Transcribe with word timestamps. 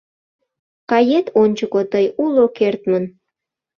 Кает 0.89 1.27
ончыко 1.41 1.81
тый 1.91 2.05
уло 2.23 2.45
кертмын. 2.57 3.03